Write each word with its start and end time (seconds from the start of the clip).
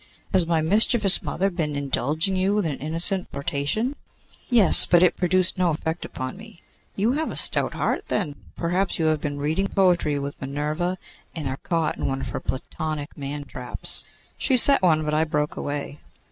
has 0.33 0.47
my 0.47 0.61
mischievous 0.61 1.21
mother 1.21 1.51
been 1.51 1.75
indulging 1.75 2.35
you 2.35 2.55
with 2.55 2.65
an 2.65 2.79
innocent 2.79 3.29
flirtation?' 3.29 3.95
'Yes; 4.49 4.83
but 4.83 5.03
it 5.03 5.15
produced 5.15 5.59
no 5.59 5.69
effect 5.69 6.05
upon 6.05 6.37
me.' 6.37 6.63
'You 6.95 7.11
have 7.11 7.29
a 7.29 7.35
stout 7.35 7.75
heart, 7.75 8.05
then. 8.07 8.33
Perhaps 8.55 8.97
you 8.97 9.05
have 9.05 9.21
been 9.21 9.37
reading 9.37 9.67
poetry 9.67 10.17
with 10.17 10.41
Minerva, 10.41 10.97
and 11.35 11.47
are 11.47 11.57
caught 11.57 11.97
in 11.99 12.07
one 12.07 12.19
of 12.21 12.29
her 12.29 12.39
Platonic 12.39 13.15
man 13.15 13.43
traps.' 13.43 14.03
'She 14.39 14.57
set 14.57 14.81
one, 14.81 15.05
but 15.05 15.13
I 15.13 15.23
broke 15.23 15.55
away. 15.55 15.99